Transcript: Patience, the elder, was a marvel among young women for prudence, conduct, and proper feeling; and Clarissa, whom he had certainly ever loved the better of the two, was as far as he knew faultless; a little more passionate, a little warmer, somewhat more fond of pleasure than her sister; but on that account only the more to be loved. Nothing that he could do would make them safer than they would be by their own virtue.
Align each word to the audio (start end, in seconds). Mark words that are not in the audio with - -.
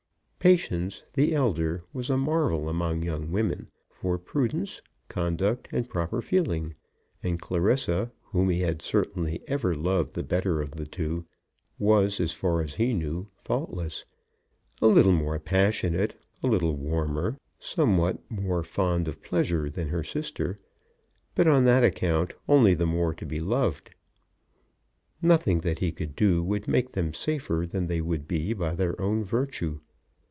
Patience, 0.43 1.03
the 1.13 1.35
elder, 1.35 1.83
was 1.93 2.09
a 2.09 2.17
marvel 2.17 2.67
among 2.67 3.03
young 3.03 3.31
women 3.31 3.67
for 3.91 4.17
prudence, 4.17 4.81
conduct, 5.07 5.67
and 5.71 5.87
proper 5.87 6.19
feeling; 6.19 6.73
and 7.21 7.39
Clarissa, 7.39 8.11
whom 8.23 8.49
he 8.49 8.61
had 8.61 8.81
certainly 8.81 9.43
ever 9.47 9.75
loved 9.75 10.13
the 10.15 10.23
better 10.23 10.59
of 10.59 10.71
the 10.71 10.87
two, 10.87 11.27
was 11.77 12.19
as 12.19 12.33
far 12.33 12.63
as 12.63 12.73
he 12.73 12.91
knew 12.91 13.27
faultless; 13.35 14.03
a 14.81 14.87
little 14.87 15.11
more 15.11 15.37
passionate, 15.37 16.19
a 16.41 16.47
little 16.47 16.75
warmer, 16.75 17.37
somewhat 17.59 18.17
more 18.27 18.63
fond 18.63 19.07
of 19.07 19.21
pleasure 19.21 19.69
than 19.69 19.89
her 19.89 20.03
sister; 20.03 20.57
but 21.35 21.45
on 21.45 21.65
that 21.65 21.83
account 21.83 22.33
only 22.49 22.73
the 22.73 22.87
more 22.87 23.13
to 23.13 23.27
be 23.27 23.39
loved. 23.39 23.93
Nothing 25.21 25.59
that 25.59 25.77
he 25.77 25.91
could 25.91 26.15
do 26.15 26.41
would 26.41 26.67
make 26.67 26.93
them 26.93 27.13
safer 27.13 27.67
than 27.69 27.85
they 27.85 28.01
would 28.01 28.27
be 28.27 28.53
by 28.53 28.73
their 28.73 28.99
own 28.99 29.23
virtue. 29.23 29.81